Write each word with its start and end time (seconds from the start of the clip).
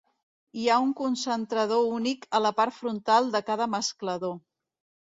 Hi 0.61 0.63
ha 0.67 0.77
un 0.85 0.93
concentrador 1.01 1.85
unit 1.99 2.27
a 2.39 2.43
la 2.47 2.55
part 2.63 2.79
frontal 2.81 3.31
de 3.39 3.47
cada 3.53 3.73
mesclador. 3.79 4.37